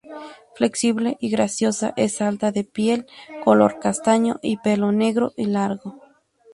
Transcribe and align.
Flexible 0.55 1.15
y 1.19 1.29
graciosa, 1.29 1.93
es 1.95 2.21
alta, 2.21 2.51
de 2.51 2.63
piel 2.63 3.05
color 3.43 3.77
castaño 3.77 4.39
y 4.41 4.57
pelo 4.57 4.91
negro 4.91 5.31
y 5.37 5.45
largo. 5.45 5.93